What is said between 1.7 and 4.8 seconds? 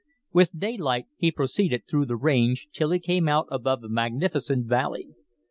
through the range, till he came out above a magnificent